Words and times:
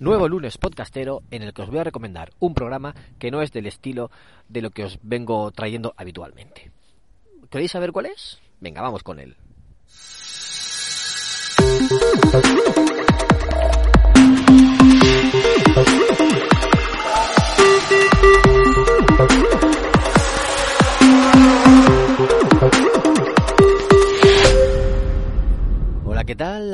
Nuevo 0.00 0.28
lunes 0.28 0.58
podcastero 0.58 1.22
en 1.30 1.42
el 1.42 1.52
que 1.54 1.62
os 1.62 1.70
voy 1.70 1.78
a 1.78 1.84
recomendar 1.84 2.32
un 2.40 2.52
programa 2.52 2.96
que 3.20 3.30
no 3.30 3.42
es 3.42 3.52
del 3.52 3.66
estilo 3.66 4.10
de 4.48 4.60
lo 4.60 4.70
que 4.70 4.82
os 4.84 4.98
vengo 5.02 5.52
trayendo 5.52 5.94
habitualmente. 5.96 6.72
¿Queréis 7.48 7.70
saber 7.70 7.92
cuál 7.92 8.06
es? 8.06 8.40
Venga, 8.60 8.82
vamos 8.82 9.04
con 9.04 9.20
él. 9.20 9.36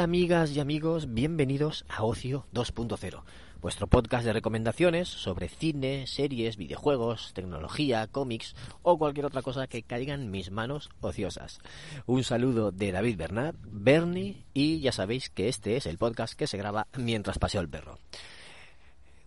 Amigas 0.00 0.52
y 0.52 0.60
amigos? 0.60 1.12
Bienvenidos 1.12 1.84
a 1.88 2.04
Ocio 2.04 2.46
2.0, 2.54 3.22
vuestro 3.60 3.86
podcast 3.86 4.24
de 4.24 4.32
recomendaciones 4.32 5.08
sobre 5.08 5.48
cine, 5.48 6.06
series, 6.06 6.56
videojuegos, 6.56 7.32
tecnología, 7.34 8.06
cómics 8.06 8.56
o 8.82 8.96
cualquier 8.96 9.26
otra 9.26 9.42
cosa 9.42 9.66
que 9.66 9.82
caiga 9.82 10.14
en 10.14 10.30
mis 10.30 10.50
manos 10.50 10.88
ociosas. 11.02 11.60
Un 12.06 12.24
saludo 12.24 12.72
de 12.72 12.92
David 12.92 13.18
Bernard, 13.18 13.56
Bernie 13.62 14.46
y 14.54 14.80
ya 14.80 14.92
sabéis 14.92 15.28
que 15.28 15.48
este 15.48 15.76
es 15.76 15.84
el 15.84 15.98
podcast 15.98 16.32
que 16.32 16.46
se 16.46 16.56
graba 16.56 16.86
mientras 16.96 17.38
paseo 17.38 17.60
el 17.60 17.68
perro. 17.68 17.98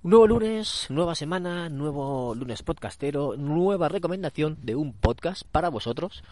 Nuevo 0.01 0.27
lunes, 0.27 0.87
nueva 0.89 1.13
semana, 1.13 1.69
nuevo 1.69 2.33
lunes 2.35 2.63
podcastero, 2.63 3.37
nueva 3.37 3.89
recomendación 3.89 4.57
de 4.63 4.75
un 4.75 4.93
podcast 4.93 5.43
para 5.51 5.69
vosotros 5.69 6.23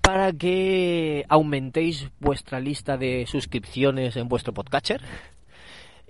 para 0.00 0.32
que 0.32 1.24
aumentéis 1.28 2.08
vuestra 2.20 2.60
lista 2.60 2.96
de 2.96 3.26
suscripciones 3.26 4.16
en 4.16 4.28
vuestro 4.28 4.54
podcatcher. 4.54 5.02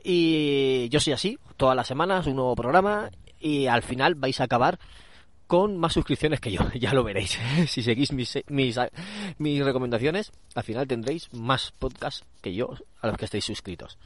Y 0.02 0.88
yo 0.90 1.00
soy 1.00 1.12
así, 1.12 1.38
todas 1.56 1.74
las 1.74 1.86
semanas 1.86 2.26
un 2.26 2.36
nuevo 2.36 2.54
programa 2.54 3.10
y 3.40 3.66
al 3.66 3.82
final 3.82 4.14
vais 4.14 4.40
a 4.40 4.44
acabar 4.44 4.78
con 5.46 5.76
más 5.76 5.92
suscripciones 5.92 6.40
que 6.40 6.52
yo, 6.52 6.60
ya 6.74 6.92
lo 6.92 7.04
veréis. 7.04 7.38
si 7.68 7.82
seguís 7.82 8.12
mis, 8.12 8.38
mis, 8.48 8.78
mis 9.38 9.64
recomendaciones, 9.64 10.32
al 10.54 10.64
final 10.64 10.86
tendréis 10.86 11.32
más 11.32 11.72
podcasts 11.78 12.24
que 12.40 12.54
yo 12.54 12.74
a 13.00 13.08
los 13.08 13.16
que 13.16 13.24
estéis 13.24 13.44
suscritos. 13.44 13.98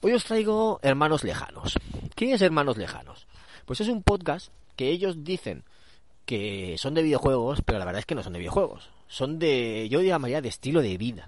Hoy 0.00 0.12
os 0.12 0.24
traigo 0.24 0.80
Hermanos 0.82 1.22
Lejanos. 1.22 1.78
¿Qué 2.16 2.32
es 2.32 2.42
Hermanos 2.42 2.76
Lejanos? 2.76 3.26
Pues 3.66 3.80
es 3.80 3.88
un 3.88 4.02
podcast 4.02 4.52
que 4.74 4.88
ellos 4.88 5.22
dicen 5.22 5.64
que 6.24 6.76
son 6.78 6.94
de 6.94 7.02
videojuegos, 7.02 7.62
pero 7.64 7.78
la 7.78 7.84
verdad 7.84 8.00
es 8.00 8.06
que 8.06 8.14
no 8.14 8.22
son 8.22 8.32
de 8.32 8.38
videojuegos. 8.38 8.90
Son 9.08 9.38
de, 9.38 9.88
yo 9.90 10.00
llamaría 10.02 10.40
de 10.40 10.48
estilo 10.48 10.82
de 10.82 10.96
vida. 10.96 11.24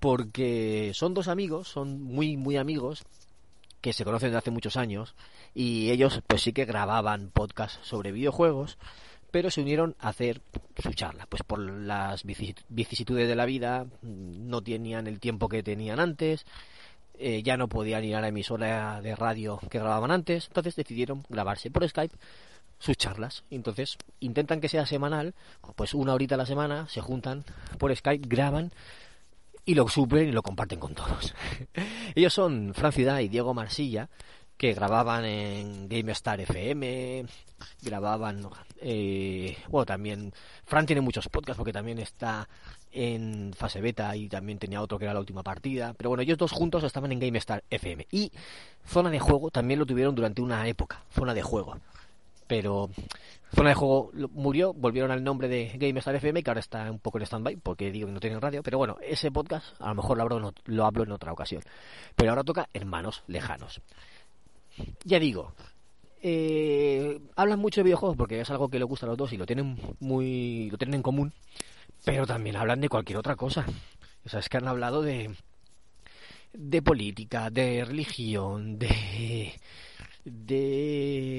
Porque 0.00 0.92
son 0.94 1.14
dos 1.14 1.28
amigos, 1.28 1.68
son 1.68 2.02
muy, 2.02 2.36
muy 2.36 2.56
amigos, 2.56 3.04
que 3.80 3.92
se 3.92 4.04
conocen 4.04 4.28
desde 4.28 4.38
hace 4.38 4.50
muchos 4.50 4.76
años, 4.76 5.14
y 5.54 5.90
ellos 5.90 6.22
pues 6.26 6.42
sí 6.42 6.52
que 6.52 6.64
grababan 6.64 7.30
podcasts 7.30 7.80
sobre 7.82 8.12
videojuegos, 8.12 8.78
pero 9.30 9.50
se 9.50 9.60
unieron 9.60 9.96
a 9.98 10.10
hacer 10.10 10.40
su 10.80 10.92
charla. 10.92 11.26
Pues 11.26 11.42
por 11.42 11.58
las 11.58 12.24
vicisitudes 12.24 13.28
de 13.28 13.34
la 13.34 13.46
vida, 13.46 13.86
no 14.02 14.62
tenían 14.62 15.06
el 15.06 15.18
tiempo 15.20 15.48
que 15.48 15.62
tenían 15.62 15.98
antes, 15.98 16.46
eh, 17.18 17.42
ya 17.42 17.56
no 17.56 17.68
podían 17.68 18.04
ir 18.04 18.16
a 18.16 18.20
la 18.20 18.28
emisora 18.28 19.00
de 19.00 19.16
radio 19.16 19.58
que 19.70 19.78
grababan 19.78 20.10
antes, 20.10 20.46
entonces 20.48 20.76
decidieron 20.76 21.24
grabarse 21.28 21.70
por 21.70 21.88
Skype 21.88 22.16
sus 22.82 22.96
charlas. 22.96 23.44
Entonces 23.50 23.96
intentan 24.18 24.60
que 24.60 24.68
sea 24.68 24.86
semanal, 24.86 25.34
pues 25.76 25.94
una 25.94 26.14
horita 26.14 26.34
a 26.34 26.38
la 26.38 26.46
semana, 26.46 26.88
se 26.88 27.00
juntan 27.00 27.44
por 27.78 27.94
Skype, 27.94 28.26
graban 28.28 28.72
y 29.64 29.74
lo 29.74 29.88
suben 29.88 30.28
y 30.28 30.32
lo 30.32 30.42
comparten 30.42 30.80
con 30.80 30.94
todos. 30.94 31.32
Ellos 32.16 32.34
son 32.34 32.74
Fran 32.74 32.92
Ciudad 32.92 33.20
y 33.20 33.28
Diego 33.28 33.54
Marsilla, 33.54 34.08
que 34.56 34.74
grababan 34.74 35.24
en 35.24 35.88
GameStar 35.88 36.40
FM, 36.40 37.24
grababan, 37.82 38.48
eh, 38.80 39.56
bueno, 39.68 39.86
también, 39.86 40.32
Fran 40.64 40.84
tiene 40.84 41.00
muchos 41.02 41.28
podcasts 41.28 41.58
porque 41.58 41.72
también 41.72 42.00
está 42.00 42.48
en 42.90 43.52
fase 43.56 43.80
beta 43.80 44.14
y 44.16 44.28
también 44.28 44.58
tenía 44.58 44.82
otro 44.82 44.98
que 44.98 45.04
era 45.04 45.14
la 45.14 45.20
última 45.20 45.44
partida, 45.44 45.94
pero 45.96 46.10
bueno, 46.10 46.22
ellos 46.22 46.36
dos 46.36 46.50
juntos 46.50 46.82
estaban 46.82 47.12
en 47.12 47.20
GameStar 47.20 47.62
FM 47.70 48.08
y 48.10 48.32
Zona 48.84 49.08
de 49.08 49.20
Juego 49.20 49.52
también 49.52 49.78
lo 49.78 49.86
tuvieron 49.86 50.16
durante 50.16 50.42
una 50.42 50.66
época, 50.66 51.04
Zona 51.12 51.32
de 51.32 51.42
Juego 51.42 51.76
pero 52.52 52.90
Zona 53.54 53.70
de 53.70 53.74
Juego 53.74 54.10
murió, 54.34 54.74
volvieron 54.74 55.10
al 55.10 55.24
nombre 55.24 55.48
de 55.48 55.72
GameStar 55.78 56.16
FM, 56.16 56.42
que 56.42 56.50
ahora 56.50 56.60
está 56.60 56.90
un 56.90 56.98
poco 56.98 57.16
en 57.16 57.24
stand-by, 57.24 57.56
porque 57.56 57.90
digo 57.90 58.08
que 58.08 58.12
no 58.12 58.20
tienen 58.20 58.42
radio, 58.42 58.62
pero 58.62 58.76
bueno, 58.76 58.98
ese 59.00 59.30
podcast 59.30 59.74
a 59.80 59.88
lo 59.88 59.94
mejor 59.94 60.18
lo 60.18 60.22
hablo, 60.24 60.52
lo 60.66 60.84
hablo 60.84 61.04
en 61.04 61.12
otra 61.12 61.32
ocasión. 61.32 61.62
Pero 62.14 62.28
ahora 62.28 62.44
toca 62.44 62.68
Hermanos 62.74 63.22
Lejanos. 63.26 63.80
Ya 65.02 65.18
digo, 65.18 65.54
eh, 66.20 67.22
hablan 67.36 67.58
mucho 67.58 67.80
de 67.80 67.84
videojuegos 67.84 68.18
porque 68.18 68.38
es 68.38 68.50
algo 68.50 68.68
que 68.68 68.78
les 68.78 68.86
gusta 68.86 69.06
a 69.06 69.08
los 69.08 69.16
dos 69.16 69.32
y 69.32 69.38
lo 69.38 69.46
tienen 69.46 69.78
muy 69.98 70.68
lo 70.70 70.76
tienen 70.76 70.96
en 70.96 71.02
común, 71.02 71.32
pero 72.04 72.26
también 72.26 72.56
hablan 72.56 72.82
de 72.82 72.90
cualquier 72.90 73.16
otra 73.16 73.34
cosa. 73.34 73.64
O 74.26 74.28
sea, 74.28 74.40
es 74.40 74.50
que 74.50 74.58
han 74.58 74.68
hablado 74.68 75.00
de 75.00 75.34
de 76.52 76.82
política, 76.82 77.48
de 77.48 77.82
religión, 77.86 78.78
de 78.78 79.54
de 80.24 81.31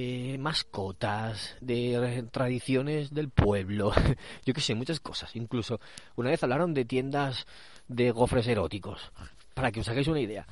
mascotas, 0.43 1.55
de 1.61 2.25
tradiciones 2.31 3.13
del 3.13 3.29
pueblo, 3.29 3.93
yo 4.45 4.53
que 4.53 4.61
sé, 4.61 4.75
muchas 4.75 4.99
cosas. 4.99 5.35
Incluso 5.35 5.79
una 6.15 6.29
vez 6.29 6.43
hablaron 6.43 6.73
de 6.73 6.85
tiendas 6.85 7.47
de 7.87 8.11
gofres 8.11 8.47
eróticos, 8.47 9.11
para 9.53 9.71
que 9.71 9.79
os 9.79 9.87
hagáis 9.87 10.07
una 10.07 10.19
idea. 10.19 10.45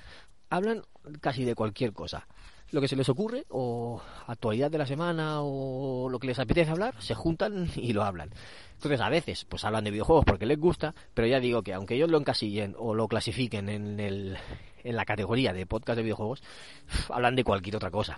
Hablan 0.49 0.81
casi 1.19 1.43
de 1.43 1.55
cualquier 1.55 1.93
cosa. 1.93 2.25
Lo 2.71 2.79
que 2.79 2.87
se 2.87 2.95
les 2.95 3.09
ocurre, 3.09 3.45
o 3.49 4.01
actualidad 4.27 4.71
de 4.71 4.77
la 4.77 4.85
semana, 4.85 5.41
o 5.41 6.07
lo 6.09 6.19
que 6.19 6.27
les 6.27 6.39
apetece 6.39 6.71
hablar, 6.71 6.95
se 6.99 7.13
juntan 7.13 7.69
y 7.75 7.91
lo 7.91 8.03
hablan. 8.03 8.29
Entonces, 8.75 9.01
a 9.01 9.09
veces, 9.09 9.43
pues 9.43 9.65
hablan 9.65 9.83
de 9.83 9.91
videojuegos 9.91 10.23
porque 10.23 10.45
les 10.45 10.57
gusta, 10.57 10.95
pero 11.13 11.27
ya 11.27 11.41
digo 11.41 11.63
que 11.63 11.73
aunque 11.73 11.95
ellos 11.95 12.09
lo 12.09 12.17
encasillen 12.17 12.75
o 12.79 12.95
lo 12.95 13.09
clasifiquen 13.09 13.67
en 13.67 13.99
el, 13.99 14.37
en 14.85 14.95
la 14.95 15.03
categoría 15.03 15.51
de 15.51 15.65
podcast 15.65 15.97
de 15.97 16.03
videojuegos, 16.03 16.41
hablan 17.09 17.35
de 17.35 17.43
cualquier 17.43 17.75
otra 17.75 17.91
cosa. 17.91 18.15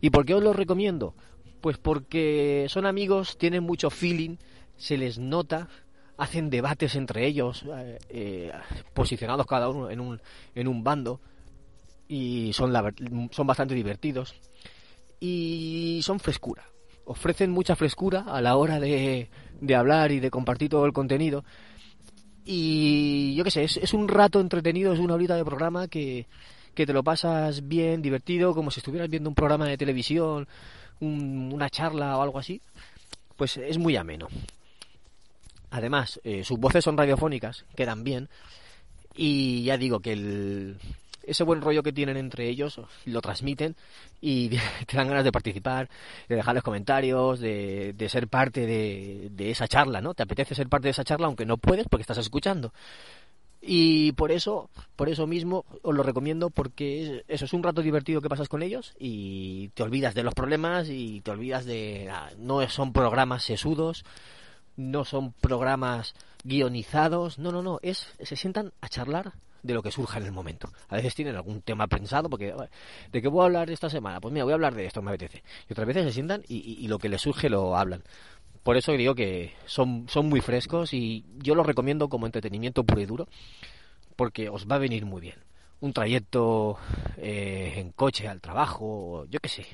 ¿Y 0.00 0.10
por 0.10 0.24
qué 0.24 0.34
os 0.34 0.42
lo 0.42 0.52
recomiendo? 0.52 1.14
Pues 1.60 1.78
porque 1.78 2.66
son 2.68 2.86
amigos, 2.86 3.36
tienen 3.38 3.64
mucho 3.64 3.90
feeling, 3.90 4.36
se 4.76 4.96
les 4.96 5.18
nota, 5.18 5.68
hacen 6.16 6.50
debates 6.50 6.94
entre 6.94 7.26
ellos, 7.26 7.64
eh, 7.76 7.98
eh, 8.10 8.52
posicionados 8.94 9.46
cada 9.46 9.68
uno 9.68 9.90
en 9.90 10.00
un, 10.00 10.20
en 10.54 10.68
un 10.68 10.84
bando, 10.84 11.20
y 12.08 12.52
son, 12.52 12.72
son 13.30 13.46
bastante 13.46 13.74
divertidos. 13.74 14.34
Y 15.20 16.00
son 16.02 16.20
frescura. 16.20 16.64
Ofrecen 17.04 17.50
mucha 17.50 17.74
frescura 17.74 18.20
a 18.20 18.40
la 18.40 18.56
hora 18.56 18.78
de, 18.78 19.30
de 19.60 19.74
hablar 19.74 20.12
y 20.12 20.20
de 20.20 20.30
compartir 20.30 20.70
todo 20.70 20.86
el 20.86 20.92
contenido. 20.92 21.44
Y 22.44 23.34
yo 23.34 23.44
qué 23.44 23.50
sé, 23.50 23.64
es, 23.64 23.92
un 23.92 24.08
rato 24.08 24.40
entretenido, 24.40 24.92
es 24.92 24.98
una 24.98 25.14
horita 25.14 25.36
de 25.36 25.44
programa 25.44 25.86
que, 25.86 26.26
que 26.78 26.86
te 26.86 26.92
lo 26.92 27.02
pasas 27.02 27.66
bien, 27.66 28.02
divertido, 28.02 28.54
como 28.54 28.70
si 28.70 28.78
estuvieras 28.78 29.10
viendo 29.10 29.28
un 29.28 29.34
programa 29.34 29.66
de 29.66 29.76
televisión, 29.76 30.46
una 31.00 31.68
charla 31.68 32.16
o 32.16 32.22
algo 32.22 32.38
así. 32.38 32.62
Pues 33.36 33.56
es 33.56 33.78
muy 33.78 33.96
ameno. 33.96 34.28
Además, 35.70 36.20
eh, 36.22 36.44
sus 36.44 36.56
voces 36.56 36.84
son 36.84 36.96
radiofónicas, 36.96 37.64
quedan 37.74 38.04
bien. 38.04 38.28
Y 39.16 39.64
ya 39.64 39.76
digo 39.76 39.98
que 39.98 40.12
el, 40.12 40.76
ese 41.24 41.42
buen 41.42 41.62
rollo 41.62 41.82
que 41.82 41.92
tienen 41.92 42.16
entre 42.16 42.48
ellos 42.48 42.80
lo 43.06 43.20
transmiten 43.22 43.74
y 44.20 44.50
te 44.86 44.96
dan 44.96 45.08
ganas 45.08 45.24
de 45.24 45.32
participar, 45.32 45.88
de 46.28 46.36
dejarles 46.36 46.62
comentarios, 46.62 47.40
de, 47.40 48.06
ser 48.08 48.28
parte 48.28 48.66
de, 48.66 49.30
de, 49.32 49.50
esa 49.50 49.66
charla, 49.66 50.00
¿no? 50.00 50.14
Te 50.14 50.22
apetece 50.22 50.54
ser 50.54 50.68
parte 50.68 50.86
de 50.86 50.92
esa 50.92 51.02
charla 51.02 51.26
aunque 51.26 51.44
no 51.44 51.56
puedes 51.56 51.88
porque 51.88 52.02
estás 52.02 52.18
escuchando. 52.18 52.72
Y 53.60 54.12
por 54.12 54.30
eso, 54.30 54.70
por 54.94 55.08
eso 55.08 55.26
mismo 55.26 55.64
os 55.82 55.94
lo 55.94 56.02
recomiendo 56.02 56.50
porque 56.50 57.24
eso 57.26 57.44
es 57.44 57.52
un 57.52 57.62
rato 57.62 57.82
divertido 57.82 58.20
que 58.20 58.28
pasas 58.28 58.48
con 58.48 58.62
ellos 58.62 58.94
y 58.98 59.70
te 59.70 59.82
olvidas 59.82 60.14
de 60.14 60.22
los 60.22 60.34
problemas 60.34 60.88
y 60.88 61.20
te 61.22 61.32
olvidas 61.32 61.64
de 61.64 62.10
no 62.38 62.66
son 62.68 62.92
programas 62.92 63.42
sesudos, 63.42 64.04
no 64.76 65.04
son 65.04 65.32
programas 65.32 66.14
guionizados, 66.44 67.38
no, 67.38 67.50
no, 67.50 67.62
no, 67.62 67.80
es 67.82 68.14
se 68.22 68.36
sientan 68.36 68.72
a 68.80 68.88
charlar 68.88 69.32
de 69.62 69.74
lo 69.74 69.82
que 69.82 69.90
surja 69.90 70.18
en 70.18 70.26
el 70.26 70.32
momento. 70.32 70.70
A 70.88 70.96
veces 70.96 71.14
tienen 71.14 71.36
algún 71.36 71.62
tema 71.62 71.86
pensado, 71.86 72.28
porque 72.30 72.54
¿de 73.12 73.22
qué 73.22 73.28
voy 73.28 73.42
a 73.42 73.44
hablar 73.46 73.70
esta 73.70 73.90
semana? 73.90 74.20
Pues 74.20 74.32
mira, 74.32 74.44
voy 74.44 74.52
a 74.52 74.54
hablar 74.54 74.74
de 74.74 74.86
esto, 74.86 75.02
me 75.02 75.10
apetece. 75.10 75.42
Y 75.68 75.72
otras 75.72 75.86
veces 75.86 76.04
se 76.04 76.12
sientan 76.12 76.42
y, 76.48 76.86
lo 76.88 76.98
que 76.98 77.08
les 77.08 77.20
surge 77.20 77.50
lo 77.50 77.76
hablan. 77.76 78.02
Por 78.68 78.76
eso 78.76 78.92
digo 78.92 79.14
que 79.14 79.54
son, 79.64 80.06
son 80.10 80.28
muy 80.28 80.42
frescos 80.42 80.92
y 80.92 81.24
yo 81.38 81.54
los 81.54 81.66
recomiendo 81.66 82.10
como 82.10 82.26
entretenimiento 82.26 82.84
puro 82.84 83.00
y 83.00 83.06
duro, 83.06 83.26
porque 84.14 84.50
os 84.50 84.66
va 84.66 84.74
a 84.74 84.78
venir 84.78 85.06
muy 85.06 85.22
bien. 85.22 85.36
Un 85.80 85.94
trayecto 85.94 86.76
eh, 87.16 87.72
en 87.76 87.92
coche 87.92 88.28
al 88.28 88.42
trabajo, 88.42 89.24
yo 89.30 89.40
qué 89.40 89.48
sé, 89.48 89.66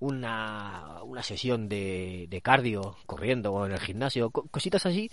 una, 0.00 1.00
una 1.04 1.22
sesión 1.22 1.68
de, 1.68 2.26
de 2.28 2.40
cardio 2.40 2.96
corriendo 3.06 3.52
o 3.52 3.64
en 3.66 3.70
el 3.70 3.78
gimnasio, 3.78 4.30
cositas 4.30 4.84
así, 4.84 5.08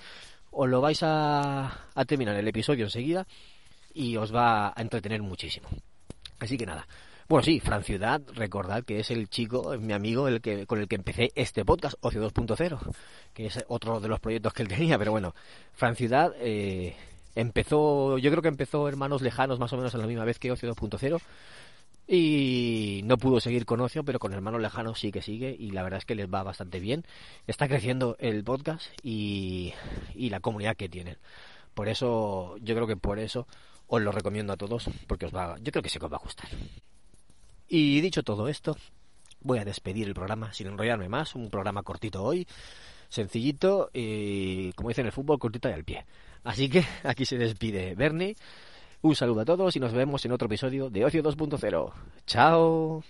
os 0.50 0.68
lo 0.68 0.82
vais 0.82 1.04
a, 1.04 1.90
a 1.94 2.06
terminar 2.06 2.36
el 2.36 2.48
episodio 2.48 2.86
enseguida 2.86 3.28
y 3.94 4.18
os 4.18 4.34
va 4.34 4.70
a 4.70 4.82
entretener 4.82 5.22
muchísimo. 5.22 5.70
Así 6.40 6.58
que 6.58 6.66
nada. 6.66 6.88
Bueno, 7.28 7.44
sí, 7.44 7.60
Fran 7.60 7.84
Ciudad, 7.84 8.22
recordad 8.36 8.84
que 8.84 9.00
es 9.00 9.10
el 9.10 9.30
chico, 9.30 9.76
mi 9.80 9.94
amigo, 9.94 10.28
el 10.28 10.42
que 10.42 10.68
con 10.68 10.80
el 10.80 10.88
que 10.88 10.96
empecé 10.96 11.32
este 11.34 11.66
podcast, 11.66 11.96
Ocio 12.02 12.22
2.0, 12.30 12.80
que 13.34 13.48
es 13.48 13.66
otro 13.68 14.00
de 14.00 14.08
los 14.08 14.20
proyectos 14.20 14.54
que 14.54 14.62
él 14.62 14.68
tenía, 14.70 15.00
pero 15.00 15.12
bueno, 15.12 15.34
Fran 15.74 15.96
Ciudad 15.96 16.34
eh, 16.40 16.96
empezó, 17.34 18.20
yo 18.20 18.30
creo 18.30 18.44
que 18.44 18.48
empezó 18.50 18.88
Hermanos 18.88 19.24
Lejanos 19.24 19.58
más 19.58 19.74
o 19.74 19.78
menos 19.78 19.96
a 19.96 19.98
la 19.98 20.06
misma 20.06 20.24
vez 20.24 20.38
que 20.38 20.52
Ocio 20.52 20.72
2.0 20.72 21.20
y 22.08 23.02
no 23.06 23.18
pudo 23.18 23.40
seguir 23.40 23.66
con 23.66 23.82
Ocio, 23.82 24.04
pero 24.04 24.20
con 24.20 24.32
Hermanos 24.32 24.62
Lejanos 24.62 25.00
sí 25.00 25.12
que 25.12 25.24
sigue 25.24 25.56
y 25.58 25.72
la 25.72 25.82
verdad 25.82 25.98
es 25.98 26.06
que 26.06 26.14
les 26.14 26.32
va 26.32 26.44
bastante 26.44 26.80
bien. 26.80 27.06
Está 27.48 27.68
creciendo 27.68 28.16
el 28.20 28.44
podcast 28.44 28.86
y, 29.02 29.74
y 30.14 30.30
la 30.30 30.42
comunidad 30.42 30.76
que 30.76 30.90
tienen. 30.90 31.18
Por 31.74 31.90
eso, 31.90 32.56
yo 32.62 32.76
creo 32.76 32.86
que 32.86 32.98
por 32.98 33.18
eso 33.18 33.48
os 33.88 34.00
lo 34.00 34.12
recomiendo 34.12 34.54
a 34.54 34.58
todos 34.58 34.90
porque 35.08 35.26
os 35.26 35.36
va, 35.36 35.58
yo 35.60 35.72
creo 35.72 35.82
que 35.82 35.90
sí 35.90 35.98
que 35.98 36.06
os 36.06 36.14
va 36.14 36.18
a 36.18 36.24
gustar. 36.24 36.50
Y 37.68 38.02
dicho 38.02 38.24
todo 38.24 38.48
esto, 38.48 38.78
voy 39.42 39.60
a 39.60 39.66
despedir 39.66 40.08
el 40.08 40.14
programa 40.14 40.54
sin 40.54 40.68
enrollarme 40.68 41.10
más. 41.10 41.36
Un 41.36 41.50
programa 41.50 41.84
cortito 41.84 42.24
hoy, 42.24 42.48
sencillito 43.10 43.90
y, 43.94 44.72
como 44.74 44.90
dicen 44.90 45.04
en 45.04 45.08
el 45.08 45.14
fútbol, 45.14 45.40
cortito 45.40 45.70
y 45.70 45.74
al 45.74 45.84
pie. 45.84 46.06
Así 46.44 46.70
que 46.70 46.86
aquí 47.04 47.26
se 47.26 47.38
despide 47.38 47.96
Bernie. 47.96 48.36
Un 49.02 49.16
saludo 49.16 49.42
a 49.42 49.46
todos 49.46 49.76
y 49.76 49.80
nos 49.80 49.94
vemos 49.94 50.26
en 50.26 50.32
otro 50.32 50.48
episodio 50.48 50.90
de 50.90 51.06
Ocio 51.06 51.22
2.0. 51.22 51.94
¡Chao! 52.26 53.04